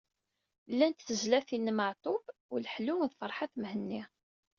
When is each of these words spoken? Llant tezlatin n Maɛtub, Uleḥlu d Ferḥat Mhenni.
Llant 0.71 1.05
tezlatin 1.07 1.69
n 1.73 1.75
Maɛtub, 1.77 2.23
Uleḥlu 2.53 2.95
d 3.09 3.11
Ferḥat 3.19 3.53
Mhenni. 3.61 4.01